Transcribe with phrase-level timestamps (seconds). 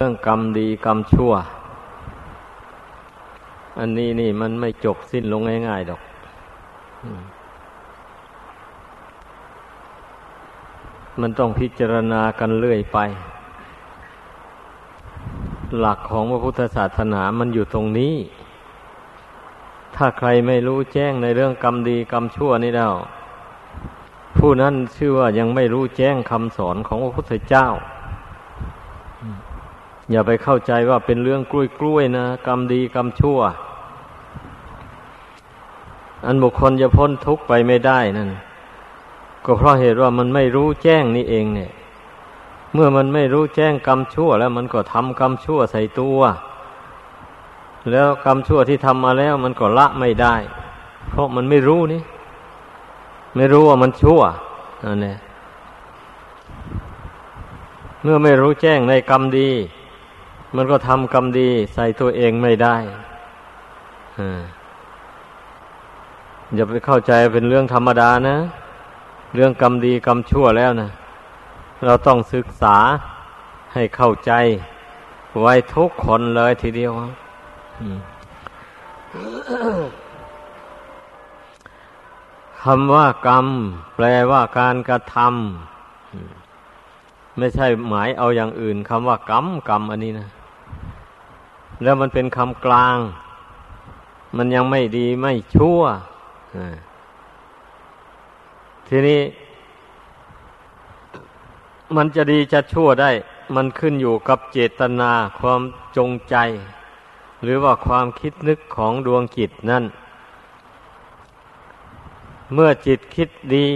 [0.00, 1.32] เรื่องกรรมดีกรรมชั่ว
[3.78, 6.00] อันนี้นี่มันไม่จบสิ้นลงง่ายๆดอก
[11.20, 12.98] มันต้องพิจารณากันเรื่อยไป
[15.78, 18.14] หลักของพระพุทธศาสนามันอยู่ตรงนี้
[19.94, 22.92] ถ้าใครไม่รู้แจ้งในเรื่องกรรมดีกรรมชั่วนี่แล้ว
[24.38, 27.68] ผู้นั้นชื่อว่ายังไม่รู้แจ้งคำสอนของพระพุทธเจ้า
[30.10, 33.38] อย่าไปเข้าใจว่าเป็นเรื่องกล้วยกล้วยนะกรรมดีกรรมชั่ว
[36.26, 38.30] อันบุคคลจะพ้นทุกข์ไปไม่ได้นั่น
[39.44, 41.70] ก็เพราะเหตุว่ามันไม่รู้แจ้งนี่เองเนี่ย
[42.74, 46.20] เมื่อมันไม่รู้แจ้งกรรมชั่ว แล้วมันก็ทำกรรมชั่วใส่ตัว
[47.90, 50.34] แล้วกรรมชั่วที่ทำมาแล้ว มันก็ละไม่ได้
[51.08, 52.02] เพราะมันไม่รู้นี่
[53.36, 54.20] ไม่รู้ว่ามันชั่ว
[54.84, 55.18] นั่นแหละ
[58.02, 59.50] เมื่อไม่รู้แจ้งในกรรมดี
[60.56, 62.76] มันก็ทำกรรมดีใส่ตัวเองไม่ได้
[66.54, 68.36] อย่าไปเข้าใจเป็นเรื่องธรรมดานะ
[69.34, 70.90] เรื่องกรรมดีกรรมชั่วแล้วนะ
[71.84, 72.76] เราต้องศึกษา
[73.74, 74.32] ให้เข้าใจ
[75.40, 76.92] ไว้ทุกคนเลยทีเดียว
[82.62, 83.46] คำว่ากรรม
[83.94, 90.28] แปลว่าการกระทำไม่ใช่หมายเอาอย่างอื่นคำว่ากรรมกรรมอันนี้นะ
[91.82, 92.98] แล้วมันเป็นคำกลาง
[94.36, 95.80] มันยังไม่ดีไม่ชั่ว
[98.88, 99.22] ทีนี้
[101.96, 103.10] มันจะดีจะชั่วได้
[103.54, 105.60] มันขึ้นอยู่กับเจตนาความ
[105.96, 106.36] จงใจ
[107.42, 109.84] หรือว่าความคิดนึกของดวงจิตนั่น
[112.52, 113.68] เมื่อจิตคิดดี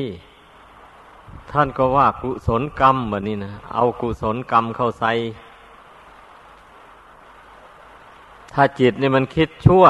[1.50, 5.12] ท่านก็ว่ากุศลกรรมแบบนี้นะ เอากุศลกรรมเข้าใส่
[8.52, 9.84] ถ้าจิตนี่มันคิดชั่ว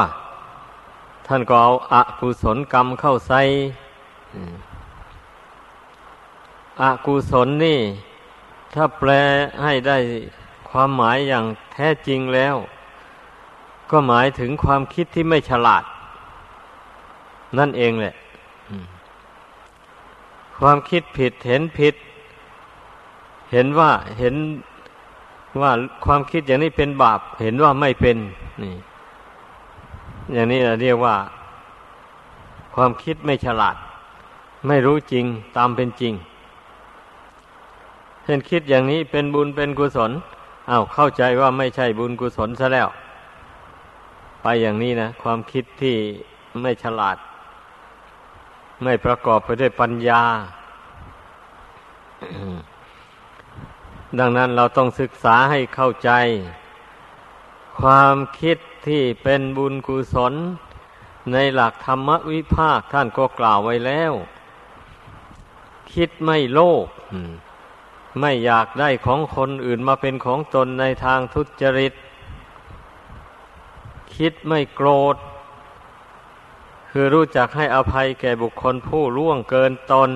[1.27, 3.41] ท่านก็เอาอากุศลกรรมเข้าใส่
[6.83, 7.81] อากุศลนี่
[8.75, 9.11] ถ้าแปล
[9.63, 9.99] ให้ได้
[10.69, 12.57] ความหมายอย่างแท้จริงแล้ว
[13.91, 15.85] ก็หมายถึงความคิดที่ไม่ฉลาด
[17.59, 18.15] นั่นเองแหละ
[20.59, 21.95] ความคิดผิดเห็นผิด
[23.53, 24.35] เห็นว่าเห็น
[25.61, 25.73] ว่า
[26.05, 28.17] ความคิดอย่างนี้เป็นบาป เห็นว่าไม่เป็น
[28.61, 28.75] นี่
[30.33, 31.17] อย่างนี้เราเรียกว่า
[32.75, 33.77] ความคิดไม่ฉลาด
[34.67, 35.25] ไม่รู้จริง
[35.57, 36.15] ตามเป็นจริง
[38.25, 40.11] เช่นคิดอย่างนี้เป็นบุญเป็นกุศล
[40.71, 42.89] อา้าวเข้าใจว่าไม่ใช่บุญกุศลซะแล้ว
[44.43, 45.97] ไปอย่างนี้นะความคิดที่
[46.63, 47.17] ไม่ฉลาด
[48.83, 50.23] ไม่ประกอบไปด้วยปัญญา
[54.19, 56.11] ดังนั้นเราต้องศึกษาให้เข้าใจ
[57.81, 60.35] ความคิดที่เป็นบุญกุศล
[61.33, 64.13] ในหลักธรรมวิภาคท่านก็กล่าวไว้แล้ว
[65.93, 66.87] คิดไม่โลภ
[68.21, 71.93] ไม่อยากได้ของคนอื่นมาเป็นของตนในทางทุจริต
[74.15, 75.17] คิดไม่โกรธ
[76.91, 80.11] คือรู้จักให้อภัยแก่บุคคลผู้ล่วงเกินตน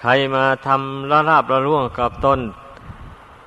[0.00, 2.38] ใครมาทำละลาบละล่วงกับตน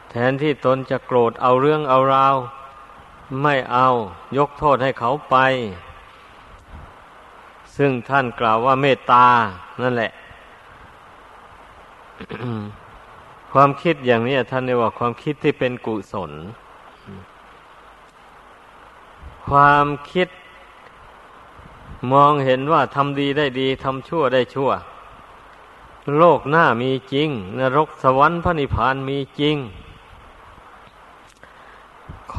[0.09, 2.35] แทนที่ตนจะโกรธเอาเรื่องเอาราว
[3.41, 3.87] ไม่เอา
[4.37, 5.35] ยกโทษให้เขาไป
[7.75, 9.25] ซึ่งท่านกล่าวว่าเมตตา
[9.81, 10.11] นั่นแหละ
[13.53, 16.31] ความคิดอย่างนี้ท่านเรียกว่าความคิดที่เป็นกุศล
[19.47, 20.27] ความคิด
[22.13, 24.69] มองเห็นว่าทำดีได้ดีทำชั่วได้ชั่ว
[26.17, 29.55] โลกหน้ามีจริง นรกสวรรค์พระนิพพานมีจริง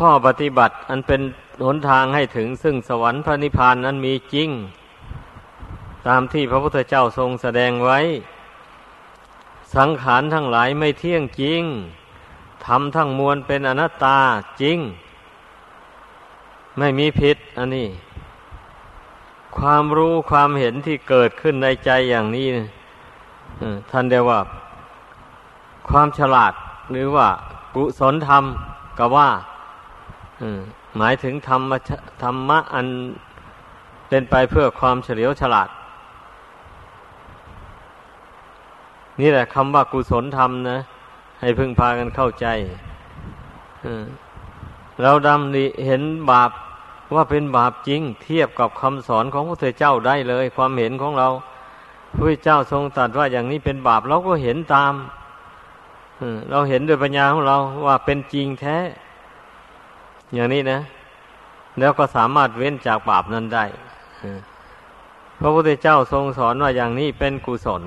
[0.01, 1.21] ข้อปฏิบัติอันเป็น
[1.65, 4.49] หนทางให้ถึงซึ่งสวรรค์พระนิพพานนั้นมีจริง
[6.07, 7.99] ตามที่พระพุทธเจ้าทรงแสดงไว้
[9.77, 11.63] สังขารทั้งหลายไม่เที่ยงจริง
[12.67, 14.19] ทำทั้งมวลเป็นอนัตตา
[14.63, 14.79] จริง
[16.79, 17.89] ไม่มีผิดอันนี้
[19.57, 22.47] ความรู้ความเห็นที่เกิดขึ้นในใจอย่างนี้
[23.91, 24.41] ท่านเรียกว่า
[25.89, 26.53] ความฉลาด
[26.91, 27.29] หรือว่า
[27.75, 28.45] กุศลธรรม
[29.01, 29.29] ก็ว่า
[30.97, 31.73] หมายถึงธรรม
[32.23, 32.87] ธรรมะอัน
[34.09, 35.69] เป็นไปเพื่อความเฉลียวฉลาด
[39.21, 40.79] นี่แหละคำว่ากุศลธรรมนะ
[41.41, 42.47] ให้พึ่งพากันเข้าใจ
[45.03, 46.51] เราดำดิเห็นบาป
[47.15, 51.29] ว่าเป็นบาปจริง เทียบกับคำสอนของพระเจ้าได้เลย ความเห็นของเรา
[52.15, 54.93] พระเจ้าทรงตรัสว่าอย่างนี้เป็นบาปเราก็เห็นตาม
[56.51, 57.57] เราเห็นด้วยปัญญาของเรา
[57.87, 58.77] ว่าเป็นจริงแท้
[60.35, 60.79] อย่างนี้นะ
[61.79, 63.65] แล้วก็สามารถเว้นจากบาปนั้นได้
[65.41, 67.83] พระพุทธเจ้าทรงสอนว่าอย่างนี้เป็นกุศล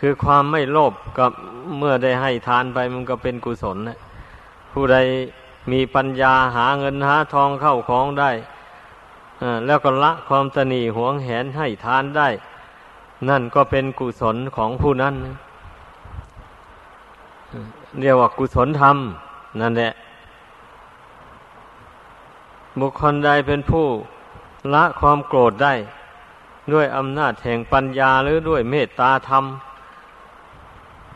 [0.00, 1.30] คือความไม่โลภกับ
[1.78, 3.98] เมื่อได้ให้ทานไปมันก็เป็นกุศลนะ
[4.72, 4.96] ผู้ใด
[5.72, 8.30] มีปัญญาหาเงินหาทองเข้าของได้
[9.66, 12.28] แล้วก็ละความตนีหวงแหนให้ทานได้
[13.28, 15.14] นั่นก็เป็นกุศลของผู้นั้น
[18.00, 18.96] เรียกว่ากุศลธรรม
[19.60, 19.92] นั่นแหละ
[22.80, 23.86] บุคคลใดเป็นผู้
[24.74, 25.74] ละความโกรธได้
[26.72, 29.44] ด้วยอำนาจแห่งปัญญาหรือด้วยเมตตาธรรม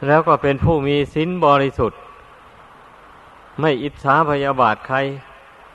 [0.06, 2.00] แล้วก็เป็นผู้มีศีลบริสุทธิ์
[3.60, 4.96] ไม่อิจฉาพยาบาทใคร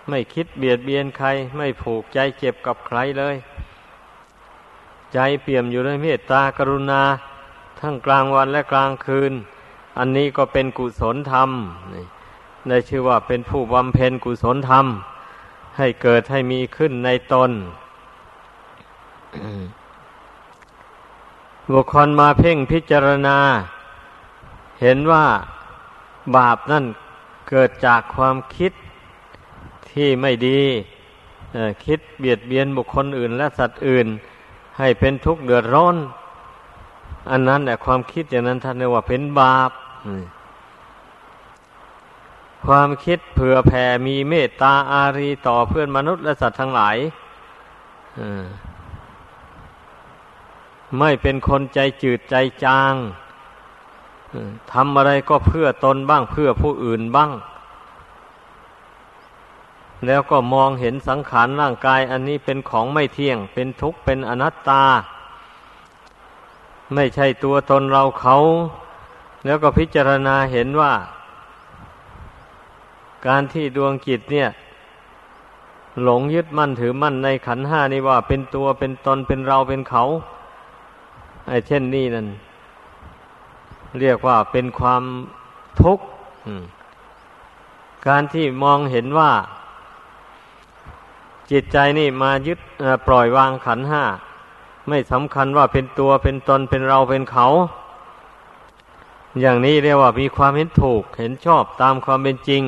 [0.09, 1.27] ไม่คิดเบียดเบียนใคร
[1.57, 3.35] ไม่ผูกใจเจ็บกับใครเลย
[5.13, 7.01] ใจเปี่ยมอยู่ด้วยเมตตากรุณา
[7.79, 9.33] ทั้งกลางวันและกลางคืน
[9.97, 11.49] อันนี้ก็เป็นกุศลธรรม
[12.67, 14.85] ได้ชื่อว่าเป็นผู้บำเพ็ญกุศลธรรม
[15.77, 17.51] ให้เกิดให้มีขึ้นในตน
[21.71, 23.37] บุคคลมาเพ่งพิจารณา
[24.81, 25.25] เห็นว่า
[26.35, 26.85] บาปนั่น
[27.49, 28.71] เกิดจากความคิด
[29.91, 30.61] ที่ไม่ดี
[31.85, 34.07] คิดเบียดเบียนบุคคลอื่น และสัตว์อื่น
[34.77, 35.95] ให้เป็นทุกข์เดือดร้อน
[37.29, 39.71] อันนั้นแหละความคิดอย่างนั้นท่านเรียกว่าเป็นบาป
[42.65, 46.97] ความคิดเผื่อแผ่มีเมตตาอารีต่อเพื่อนมนุษย์และสัตว์ทั้งหลาย
[50.99, 52.93] ไม่เป็นคนใจจืดใจจาง
[54.71, 57.31] ทำอะไรก็เพื่อตนบ้างเพื่อผู้อื่นบ้าง
[60.05, 64.83] แล้วก็มองเห็นสังขารร่างกายอันนี้เป็นของไม่เที่ยง เป็นทุกข์เป็นอนัตตา
[66.93, 68.35] ไม่ใช่ตัวตนเราเขา
[69.45, 70.93] แล้วก็พิจารณาเห็นว่า
[73.27, 74.49] การที่ดวงจิตเนี่ย
[76.03, 80.03] หลงยึดมั่นถือมั่นในขันห้านี่ว่าเป็นตัวเป็นตนเป็นเราเป็นเขา
[81.47, 82.27] ไอ้เช่นนี้นั่น
[83.99, 85.03] เรียกว่าเป็นความ
[85.81, 86.05] ทุกข์
[88.07, 89.31] การที่มองเห็นว่า
[91.51, 92.59] จิตใจนี่มายึด
[93.07, 94.03] ปล่อยวางขันห้า
[94.87, 97.45] ไม่สำคัญว่าเป็นตัวเป็นตนเป็นเราเป็นเขา
[99.41, 102.63] อย่างนี้เรียกว่ามีความเห็นถูก เห็นชอบตามความเป็นจริง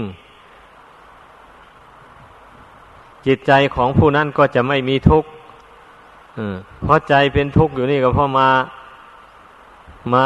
[3.25, 5.29] จิตใจของผู้นั้นก็จะไม่มีทุกข์
[6.83, 8.49] เพราะใจเป็นทุกข์อยู่นี่ก็เพราะมา
[10.13, 10.25] มา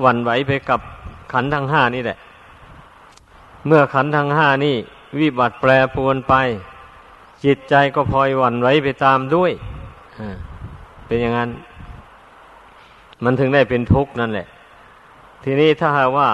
[0.00, 0.80] หวั่นไหวไปกับ
[1.32, 2.18] ขันทั้งห้านี่แหละ
[3.66, 4.76] เมื่อขันทั้งห้านี่
[5.20, 6.34] วิบัติแปรปวนไป
[7.44, 9.52] จิตใจก็พลอยหวั่นไหวไปตามด้วย
[11.06, 11.50] เป็นอย่างนั้น
[13.24, 14.46] มันถึงได้เป็นทุกข์นั่นแหละ
[15.44, 16.30] ทีนี้ถ้าหากว่า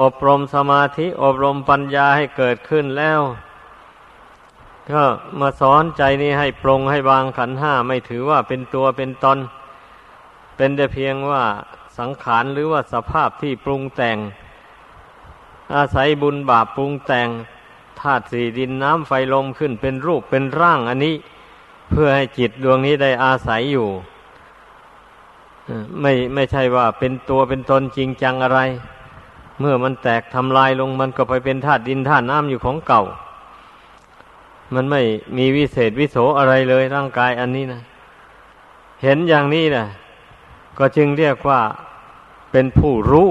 [0.00, 3.20] อบรมสมาธิ อบรมปัญญาให้เกิดขึ้นแล้ว
[4.90, 5.02] ก็
[5.40, 9.38] มาสอนใจนี้ให้ปรงให้วางขันห้าไม่ถือว่าเป็นตัวเป็นตน
[10.56, 11.42] เป็นแต่เพียงว่า
[11.98, 14.18] สังขารหรือว่าสภาพที่ปรุงแต่ง
[15.74, 17.28] อาศัยบุญบาปปรุงแต่ง
[18.00, 21.14] ธาตุสี่ดินน้ำไฟลมขึ้นเป็นรูปเป็นร่างอันนี้
[21.90, 23.88] เพื่อให้จิตดวงนี้ได้อาศัยอยู่
[26.00, 28.60] ไม่ไม่ใช่ว่าเป็นตัวเป็นตนจริงจังอะไร
[29.60, 33.02] เมื่อมันแตกทำลายลงมันก็ไปเป็นธาตุดินธาตุน้ำอยู่ของเก่า
[34.74, 35.00] มันไม่
[35.36, 37.80] มีวิเศษวิโสอะไรเลยร่างกายอันนี้นะ
[39.02, 39.84] เห็นอย่างนี้นะ
[40.78, 41.60] ก็จึงเรียกว่า
[42.52, 43.28] เป็นผู้รู้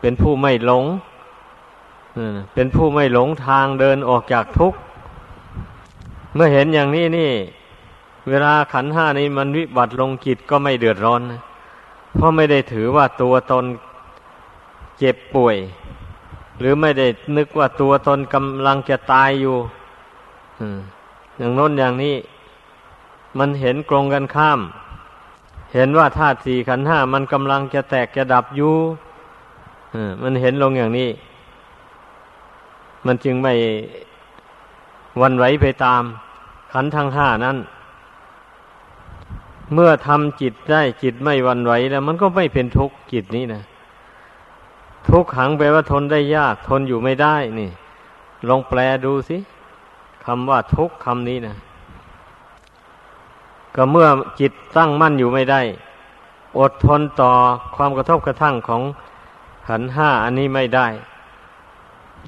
[0.00, 0.84] เป็นผู้ไม่หลง
[2.54, 4.78] เป็นผู้ไม่หลงทางเดินออกจากทุกข์
[6.34, 7.32] เมื่อเห็นอย่างนี้นี่
[8.28, 11.40] เวลาขันห้านี้มันวิบัติลงจิตก็ไม่เดือดร้อนนะ
[12.14, 13.64] เพราะไม่ได้ถือว่าตัวตน
[14.98, 15.56] เจ็บป่วย
[16.58, 17.06] หรือไม่ได้
[17.36, 19.56] นึกว่าตัวตนกำลังจะตายอยู่
[21.38, 22.16] อย่างโน้นอย่างนี้
[23.38, 24.60] มันเห็นกรงกันข้าม
[25.74, 28.74] เห็นว่าธาตุสี่ขันห้ามันกำลังจะแตกจะดับอยู่
[30.22, 31.10] มันเห็นลงอย่างนี้
[33.06, 33.54] มันจึงไม่
[35.20, 36.02] วันไหวไปตาม
[36.72, 37.56] ขันทั้งห้านั้น
[39.74, 43.62] เมื่อทำจิตได้จิตไม่วันไหวแล้ว มันก็ไม่เป็นทุกข์จิตนี้นะ
[45.08, 47.70] ทุกขังแปลว่าทนได้ยาก ทนอยู่ไม่ได้นี่
[48.48, 49.36] ลองแปลดูสิ
[50.26, 51.56] คำว่าทุกคำนี้นะ
[53.74, 54.08] ก็เมื่อ
[54.40, 55.60] จิตตั้งมั่นอยู่ไม่ได้
[56.58, 57.30] อดทนต่อ
[57.76, 58.82] ความกระทบกระทั่งของ
[59.68, 60.86] ขันห้าอันนี้ไม่ได้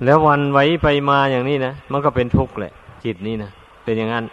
[0.05, 2.73] แล้ววันไว้ไปมาอย่างนี้นะมันก็เป็นทุกข์แหละ
[3.05, 3.51] จิตนี้นะ
[3.85, 4.25] เป็นอย่างนั้น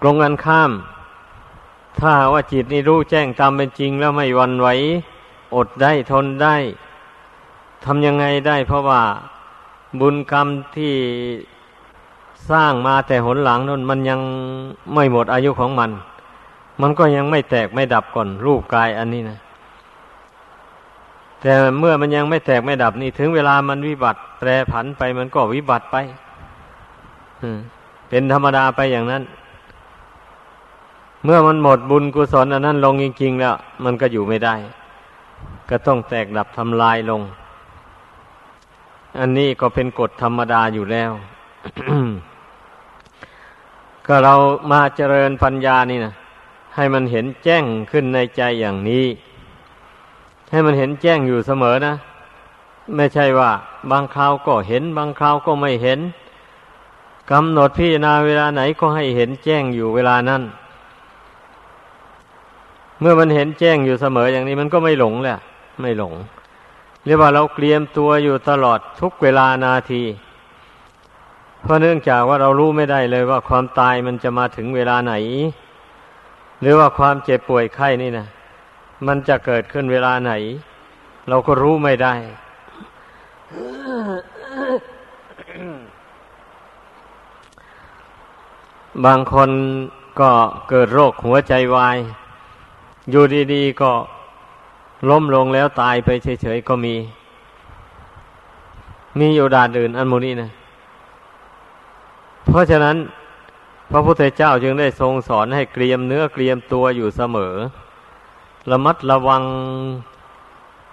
[0.00, 0.70] ตรงกันข้าม
[1.98, 4.68] ถ้าว่าจิตนี้รู้แจ้งตามเป็นจริง แล้วไม่วันไหว
[5.54, 6.56] อดได้ทนได้
[7.84, 9.02] ทำยังไงได้ เพราะว่า
[10.00, 10.94] บุญกรรมที่
[12.50, 14.20] สร้างมาแต่หนหลังนั้นมันยัง
[14.94, 15.90] ไม่หมดอายุของมัน
[16.80, 19.38] มันก็ยังไม่แตกไม่ดับก่อนรูปกายอันนี้นะ
[21.40, 25.96] แต่เมื่อมันยังไม่แตกไม่ดับนี่ ถึงเวลามันวิบัติแปรผันไปมันก็วิบัติไป
[28.08, 29.22] เป็นธรรมดาไปอย่างนั้น
[31.24, 34.54] เมื่อมันหมดบุญกุศลอันนั้นลงจริงๆแล้ว มันก็อยู่ไม่ได้
[35.68, 37.20] ก็ต้องแตกดับทำลายลง
[39.18, 41.10] อันนี้ก็เป็นกฎธรรมดาอยู่แล้ว
[44.06, 44.34] ก็เรา
[44.70, 46.12] มาเจริญปัญญานี่นะ
[46.74, 49.06] ให้มันเห็นแจ้งขึ้นในใจอย่างนี้
[50.50, 51.94] ให้มันเห็นแจ้งอยู่เสมอนะ
[52.96, 53.50] ไม่ใช่ว่า
[53.90, 56.00] บางคราวก็เห็น บางคราวก็ไม่เห็น
[57.30, 60.42] กำหนดพิจารณาเวลาไหนก็ให้เห็นแจ้งอยู่เวลานั้น
[63.00, 65.38] เมื่อมันเห็นแจ้งอยู่เสมออย่างนี้มันก็ไม่หลงแหละ
[65.80, 66.14] ไม่หลง
[67.04, 70.02] เรียกว่าเราเตรียมตัวอยู่ตลอดทุกเวลานาที
[71.64, 75.14] เพราะเนื่องจากว่าเรารู้ไม่ได้เลยว่าความตายมันจะมาถึงเวลาไหน
[76.60, 78.26] หรือว่าความเจ็บป่วยไข้นี่นะ
[79.06, 80.32] มันจะเกิดขึ้นเวลาไหน
[81.28, 82.14] เราก็รู้ไม่ได้
[89.04, 89.50] บางคน
[90.20, 90.30] ก็
[90.70, 91.96] เกิดโรคหัวใจวาย
[93.10, 93.92] อยู่ดีๆก็
[95.10, 96.94] ล้มลงแล้วตายไปเฉยๆก็มี
[99.18, 100.50] มีอยู่ดานอื่นอันโมนี้นะ
[102.48, 102.96] เพราะฉะนั้น
[103.90, 107.54] พระพุทธเจ้าจึงได้ทรงสอนให้เกรียมเนื้อเกรียมตัวอยู่เสมอ
[108.70, 109.42] ระมัดระวัง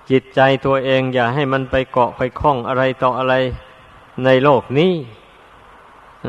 [0.10, 3.34] จิตใจตัวเองอย่าให้มันไปเกาะไปคล้องอะไรต่ออะไร
[4.26, 4.92] ในโลกนี้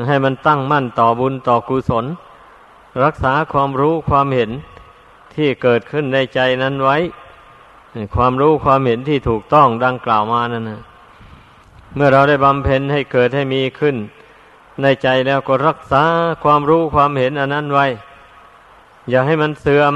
[0.07, 2.05] ให้มันตั้งมั่นต่อบุญต่อกุศล
[3.03, 4.51] รักษาความรู้ความเห็น
[5.35, 6.97] ที่เกิดขึ้นในใจนั้นไว้
[8.15, 10.81] ความรู้ความเห็นที่ถูกต้องดังกล่าวมานั่นนะ
[11.95, 13.95] เมื่อเราได้บำเพ็ญให้เกิดให้มีขึ้น
[14.81, 16.03] ในใจแล้วก็รักษา
[16.43, 17.85] ความรู้ความเห็นอันนั้นไว้
[19.09, 19.95] อย่าให้มันเสื่อม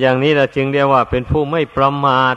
[0.00, 2.36] อย่างนี้เราจึงเรียกว่าเป็นผู้ไม่ประมาท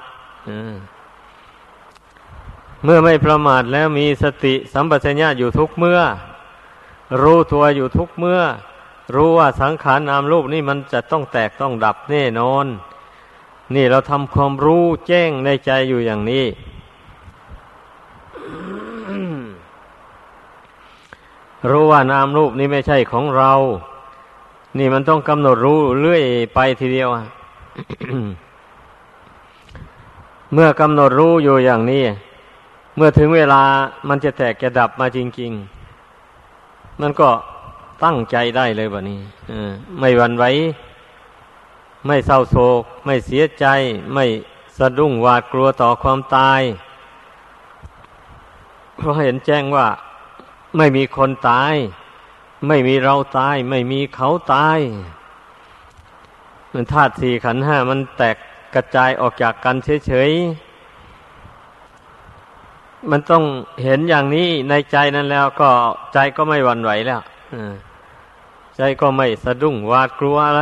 [2.83, 5.99] เมื่อไม่ประมาทแล้วมีสติสัมปชัญญะอยู่ทุกเมื่อ
[7.21, 8.41] รู้ตัวอยู่ทุกเมื่อ
[9.15, 12.65] รู้ว่าสังขารนามรูปนี่มันจะต้องแตกต้องดับแน่นอน
[13.75, 16.45] นี่เราทำความรู้แจ้งในใจอยู่อย่างนี้
[21.71, 23.51] รู้ว่านามรูปนี้ไม่ใช่ของเรา
[24.77, 26.23] นี่มันต้องกำหนดรู้เรื่อย
[26.55, 27.09] ไปทีเดียว
[30.53, 32.03] เมื่อกำหนดรู้อยู่อย่างนี้
[32.95, 33.61] เมื่อถึงเวลา
[34.07, 35.51] มันจะแตกจะดับมาจริง
[36.25, 37.29] ๆ มันก็
[38.03, 39.19] ตั้งใจได้เลยแบบนี้
[39.99, 40.43] ไม่หวั่นไหว
[42.05, 43.65] ไม่เศร้าโศก ไม่เสียใจ
[44.13, 44.25] ไม่
[44.77, 46.61] สะดุ้งหวาดกลัวต่อความตาย
[48.95, 49.87] เพราะเห็นแจ้งว่า
[50.77, 51.73] ไม่มีคนตาย
[52.67, 54.79] ไม่มีเราตาย ไม่มีเขาตาย
[56.73, 58.37] มันธาตุสี่ขันห้ามันแตก
[58.73, 59.75] กระจายออกจากกัน
[60.07, 63.43] เฉยๆ มันต้อง
[63.83, 65.69] เห็นอย่างนี้ในใจนั้นแล้วก็
[66.13, 67.21] ใจก็ไม่หวั่นไหวแล้ว
[68.77, 70.61] ใจก็ไม่สะดุ้งหวาดกลัวอะไร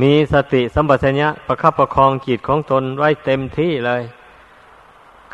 [0.00, 4.02] มีสติสัมปชัญญะประคับประคองจิตของตนไว้เต็มที่เลย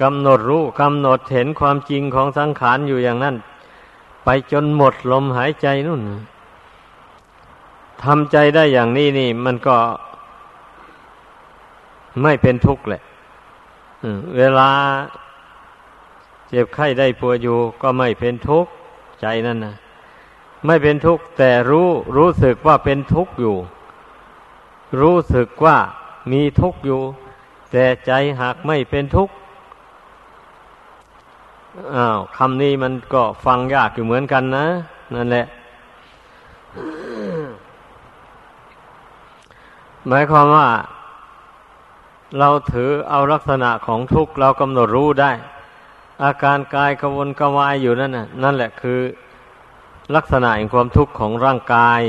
[0.03, 3.37] กำหนดรู้กำหนดเห็นความจริงของสังขารอยู่อย่างนั้น
[4.25, 6.03] ไปจนหมดลมหายใจนู่น
[8.03, 9.77] ทำใจได้อย่างนี้นี่ มันก็
[12.23, 13.03] ไม่เป็นทุกข์แหละ
[14.37, 14.71] เวลา
[16.49, 18.71] เจ็บไข้ได้ป่วยอยู่ ก็ไม่เป็นทุกข์
[19.21, 19.75] ใจนั่นนะ
[20.67, 23.57] ไม่เป็นทุกข์แต่รู้รู้สึกว่าเป็นทุกข์อยู่
[25.01, 25.77] รู้สึกว่า
[26.33, 27.01] มีทุกข์อยู่
[27.73, 29.35] แต่ใจหากไม่เป็นทุกข์
[31.95, 34.67] อ้าวคำนี้มันก็ฟังยากอยู่เหมือนกันนะ
[35.15, 35.47] นั่นแหละ
[40.09, 40.69] หมายความว่า
[42.39, 45.33] เราถือเอาลักษณะของทุกข์เรากำหนดรู้ได้
[46.25, 49.01] อาการกายกวนกวายอยู่นั่นน่ะ นั่นแหละคือ
[50.17, 52.01] ลักษณะแห่งความทุกข์ของร่างกาย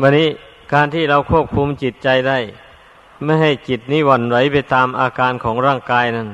[0.00, 0.28] วันนี้
[0.72, 2.38] การที่เราควบคุมจิตใจได้
[3.24, 6.28] ไม่ให้จิตนี้วันไหวไปตามอาการของร่างกายนั้น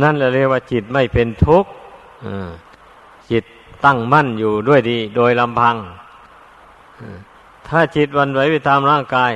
[0.00, 1.70] นั่นเรียกว่าจิตไม่เป็นทุกข์
[3.30, 3.44] จิต
[3.84, 5.76] ตั้งมั่นอยู่ด้วยดี โดยลำพัง
[7.68, 9.32] ถ้าจิตวันไหวไปตามร่างกาย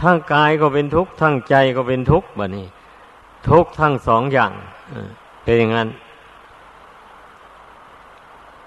[0.00, 2.66] ทั้งกายก็เป็นทุกข์ ทั้งใจก็เป็นทุกข์แบบนี้
[3.48, 4.52] ทุกข์ทั้งสองอย่าง
[5.42, 5.88] เป็นอย่างนั้น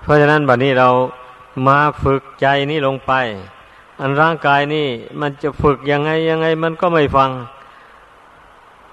[0.01, 0.89] เพราะฉะนั้นบัดนี้เรา
[1.67, 3.11] มาฝึกใจนี้ลงไป
[3.99, 4.87] อันร่างกายนี่
[5.19, 7.29] มันจะฝึกยังไงยังไง มันก็ไม่ฟัง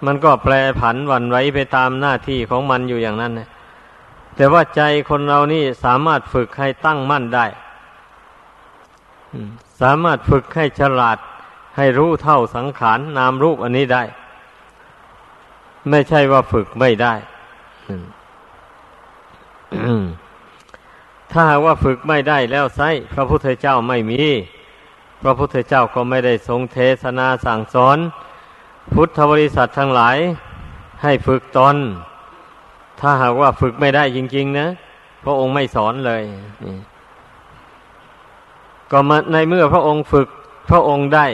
[0.05, 3.49] มันก็แปรผันหวั่นไหวไปตามหน้าที่ของมันอยู่อย่างนั้นนะ
[4.37, 7.47] แต่ว่าใจคนเรานี่สามารถฝึกให้ตั้งมั่นได้
[9.81, 11.19] สามารถฝึกให้ฉลาด
[11.77, 14.03] ให้รู้เท่าสังขารนามรูปอันนี้ได้
[15.91, 17.15] ไม่ใช่ว่าฝึกไม่ได้
[21.33, 22.81] ถ้าว่าฝึกไม่ได้แล้วไซ
[23.15, 24.23] พระพุทธเจ้าไม่มี
[25.23, 27.99] พระพุทธเจ้าก็ไม่ได้ทรงเทศนาสั่งสอน
[28.93, 30.17] พุทธบริษัททั้งหลาย
[31.03, 31.77] ให้ฝึกตน
[33.01, 34.67] ถ้าหากว่าฝึกไม่ได้จริง ๆ นะ
[35.25, 36.23] พระองค์ไม่สอนเลย
[38.91, 40.29] ก็มาในเมื่อพระองค์ฝึก
[40.71, 41.27] พระองค์ได้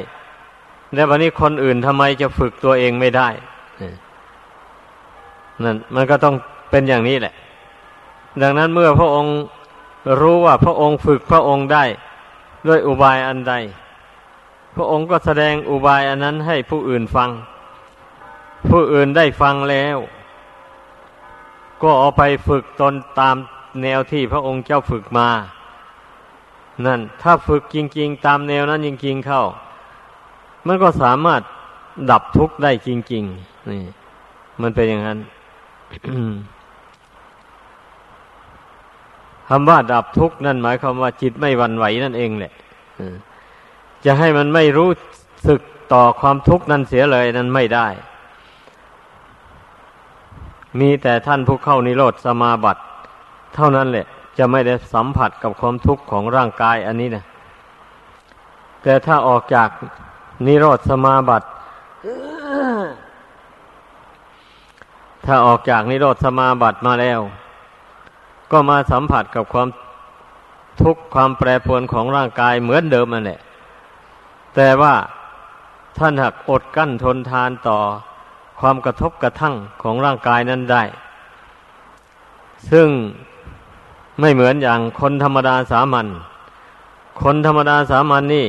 [0.94, 3.28] แล้ววันนี้คนอื่นทำไมจะฝึกตัวเองไม่ได้
[5.62, 6.34] นั่นมันก็ต้อง
[6.70, 7.34] เป็นอย่างนี้แหละ
[8.42, 9.34] ดังนั้นเมื่อพระองค์
[10.20, 11.84] รู้ว่าพระองค์ฝึกพระองค์ได้
[12.68, 13.54] ด้วยอุบายอันใด
[14.74, 17.30] พระองค์ก็แสดงอุบายอันนั้นให้ผู้อื่นฟัง
[18.68, 19.96] ผู้อื่นได้ฟังแล้ว
[21.82, 23.36] ก็เอาไปฝึกตนตาม
[23.82, 25.28] แนวที่พระองค์เจ้าฝึกมา
[26.86, 29.42] นั่น ถ้าฝึกจริง ๆ ตามแนวนั้นจริง ๆเข้า
[30.66, 31.40] มันก็สามารถ
[32.10, 33.82] ดับทุกข์ได้จริง ๆ นี่
[34.62, 35.18] มันเป็นอย่างนั้น
[39.48, 42.52] คำว่าดับทุกข์นั่นหมายความว่าจิตไม่หวั่นไหวนั่นเองแหละ
[44.04, 44.90] จะให้มันไม่รู้
[45.48, 45.60] สึก
[45.92, 47.88] ต่อความทุกข์นั้นเสียเลยนั้นไม่ได้
[50.80, 52.82] มีแต่ท่านผู้เข้านิโรธสมาบัติ
[53.54, 54.06] เท่านั้นแหละ
[54.38, 57.24] จะไม่ได้สัมผัสกับความทุกข์ของร่างกายอันนี้นะ
[58.82, 59.68] แต่ถ้าออกจาก
[60.46, 61.46] นิโรธสมาบัติ
[65.26, 67.20] ถ้าออกจากนิโรธสมาบัติมาแล้ว
[68.52, 69.68] ก็มาสัมผัสกับความ
[70.82, 73.40] ทุกข์ความแปรปรวนของร่างกายเหมือนเดิมนั่นแหละ
[74.54, 74.94] แต่ว่า
[75.98, 77.78] ท่านหักอดกั้นทนทานต่อ
[78.60, 80.82] ความกระทบกระทั่งของร่างกายนั้นได้
[82.70, 82.88] ซึ่ง
[84.20, 86.06] ไม่เหมือนอย่างคนธรรมดาสามัญ
[87.22, 88.46] คนธรรมดาสามัญนนี่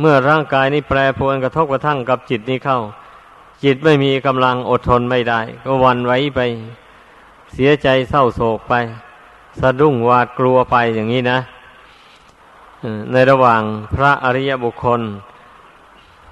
[0.00, 2.78] เมื่อร่างกายนี้แปรปรวนกระทบกระทั่งกับจิตนี้เข้า
[3.64, 6.40] จิตไม่มีกำลังอดทนไม่ได้ ก็วันไว้ไป
[7.52, 8.74] เสียใจเศร้าโศกไป
[9.60, 11.38] สะดุ้งหวาดกลัวไปอย่างนี้นะ
[13.12, 13.62] ในระหว่าง
[13.94, 15.00] พระอริยบุคคล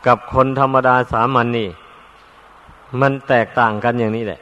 [0.07, 1.69] กับคนธรรมดาสามัญนนี่
[3.01, 4.41] มันแตกต่างกันอย่างนี้แหละ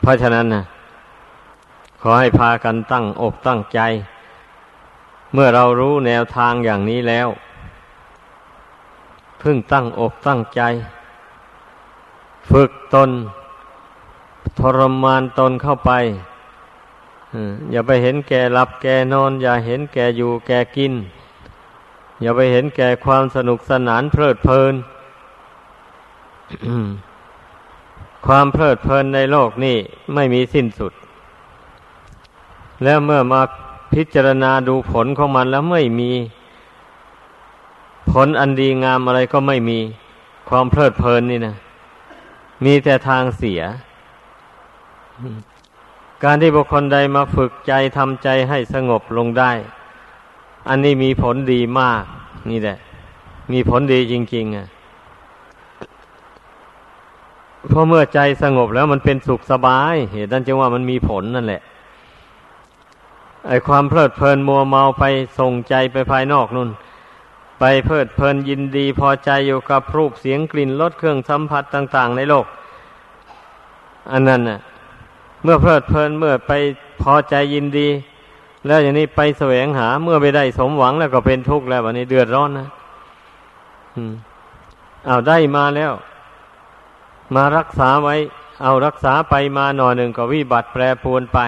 [0.00, 0.62] เพราะฉะนั้นนะ
[2.02, 3.80] ขอให้พากันตั้งอกตั้งใจ
[5.32, 7.28] เมื่อเรารู้แนวทางอย่างนี้แล้ว
[9.42, 10.60] พึ่งตั้งอกตั้งใจ
[12.50, 13.10] ฝึกตน
[14.58, 15.92] ทรมานตนเข้าไป
[17.70, 20.92] อย่าไปเห็นแก่หลับแก่นอน อย่าเห็นแก่อยู่แก่กิน
[22.20, 24.74] อย่าไปเห็นแก่ความสนุกสนานเพลิดเพลิน
[28.26, 29.76] ความเพลิดเพลินในโลกนี่
[30.14, 30.92] ไม่มีสิ้นสุด
[32.84, 33.42] แล้วเมื่อมา
[33.94, 36.10] พิจารณาดูผลของมันแล้วไม่มี
[38.10, 39.78] ผลอันดีงามอะไรก็ไม่มี
[40.48, 41.54] ความเพลิดเพลินนี่นะ
[42.64, 43.60] มีแต่ทางเสีย
[46.24, 49.52] การที่บุคคลใดมาฝึกใจทำใจให้สงบลงได้
[50.68, 52.02] อันนี้มีผลดีมาก
[52.50, 52.78] นี่แหละ
[53.52, 54.68] มีผลดีจริง ๆ อะ
[57.68, 61.62] เพราะเมื่อใจสงบแล้วมันเป็นสุขสบาย เหตุนั้นจึงว่ามันมีผลนั่นแหละ
[63.46, 65.04] ไอความเพลิดเพลินมัวเมาไป
[65.38, 66.70] ส่งใจไปภายนอกนุ่น
[67.60, 72.46] ไปเพลิดเพลินยินดีพอใจอยู่กับรูปเสียงกลิ่นรสเครื่องสัมผัสต่าง ๆ ในโลก
[74.12, 74.58] อันนั้นน่ะ
[75.42, 76.52] เมื่อเพลิดเพลินเมื่อไป
[77.02, 77.88] พอใจยินดี
[78.66, 82.68] แล้วอย่างนี้ไปแสวงหาเมื่อไปได้สมหวังแล้วก็เป็นทุกข์แล้ววันนี้เดือดร้อนนะ
[83.96, 84.12] อืม
[85.06, 85.92] เอาได้มาแล้ว
[87.34, 88.16] มารักษาไว้
[88.62, 91.38] เอารักษาไปมาหน่อยหนึ่งก็วิบัติแปรปรวนไป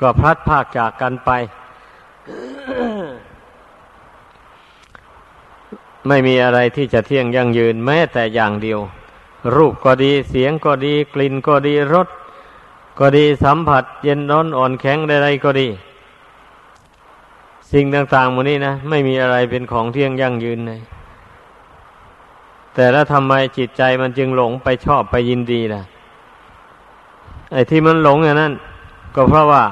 [0.00, 1.30] ก็พลัดพากจากกันไป
[6.08, 8.80] ไม่มีอะไรที่จะเที่ยงยั่งยืนแม้แต่อย่างเดียว
[9.54, 12.08] รูปก็ดีเสียงก็ดีกลิ่นก็ดีรส
[12.98, 15.68] ก็ดีสัมผัส เย็นร้อนอ่อนแข็งใดๆก็ดี
[17.72, 20.80] สิ่งต่างๆหมดนี้นะไม่มีอะไรเป็นของเที่ยงยั่งยืนเลย
[22.74, 25.82] แต่แล้วทำไมจิตใจมันจึงหลงไปชอบไปยินดีล่ะ
[27.52, 28.52] ไอ้ที่มันหลงอย่างนั้น
[29.14, 29.64] ก็เพราะว่า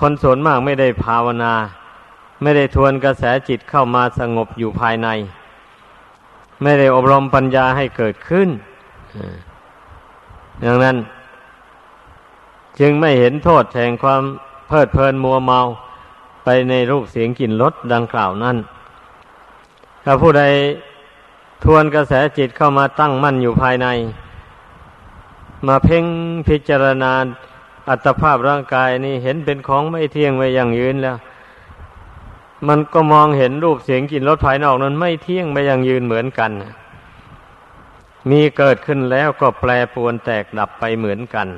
[0.00, 1.54] คนส่วนมากไม่ได้ภาวนา
[2.42, 5.08] ไม่ได้ทวนกระแสจิตเข้ามาสงบอยู่ภายใน
[6.62, 8.48] ไม่ได้อบรมปัญญาให้เกิดขึ้น
[10.64, 10.96] ดังนั้น
[12.80, 14.22] จึงไม่เห็นโทษแห่งความ
[14.68, 15.60] เพลิดเพลินมัวเมา
[16.44, 18.56] ไปในรูปเสียงกลิ่นรสดังกล่าวนั้น
[20.04, 20.42] ถ้าผู้ใด
[21.64, 23.86] ทวนกระแสจิตเข้ามาตั้งมั่นอยู่ภายใน
[25.66, 26.04] มาเพ่ง
[26.48, 27.12] พิจารณา
[27.88, 31.16] อัตภาพร่างกายนี่เห็นเป็นของไม่เที่ยงไว้อย่างยืนแล้ว
[32.68, 36.50] มันก็มองเห็นรูปเสียงกลิ่นรสภายนอกนั้น ไม่เที่ยงไม่อย่างยืนเหมือนกัน
[38.30, 41.48] มีเกิดขึ้นแล้วก็แปรปรวนแตกดับไปเหมือนกัน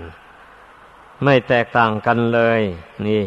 [1.25, 2.61] ไม่แตกต่างกันเลย
[3.07, 3.25] นี่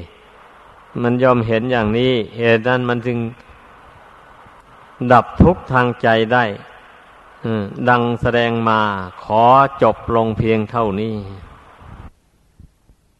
[1.02, 3.18] มันยอมเห็นอย่างนี้เหตุนั้นมันจึง
[5.12, 6.44] ดับทุกทางใจได้
[7.90, 8.80] ดังแสดงมา
[9.24, 9.44] ขอ
[9.84, 11.16] จบลงเพียงเท่านี้